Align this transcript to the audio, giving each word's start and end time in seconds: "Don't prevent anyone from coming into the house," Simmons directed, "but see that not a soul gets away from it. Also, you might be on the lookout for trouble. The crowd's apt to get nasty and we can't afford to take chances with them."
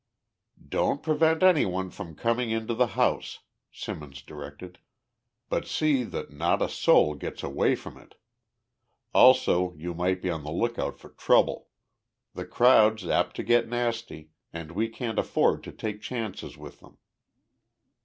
"Don't 0.67 1.03
prevent 1.03 1.43
anyone 1.43 1.91
from 1.91 2.15
coming 2.15 2.49
into 2.49 2.73
the 2.73 2.87
house," 2.97 3.41
Simmons 3.71 4.23
directed, 4.23 4.79
"but 5.47 5.67
see 5.67 6.03
that 6.03 6.31
not 6.31 6.59
a 6.59 6.67
soul 6.69 7.13
gets 7.13 7.43
away 7.43 7.75
from 7.75 7.99
it. 7.99 8.15
Also, 9.13 9.73
you 9.75 9.93
might 9.93 10.19
be 10.19 10.29
on 10.31 10.43
the 10.43 10.49
lookout 10.49 10.97
for 10.97 11.09
trouble. 11.09 11.67
The 12.33 12.45
crowd's 12.47 13.05
apt 13.05 13.35
to 13.35 13.43
get 13.43 13.69
nasty 13.69 14.31
and 14.51 14.71
we 14.71 14.89
can't 14.89 15.19
afford 15.19 15.63
to 15.65 15.71
take 15.71 16.01
chances 16.01 16.57
with 16.57 16.79
them." 16.79 16.97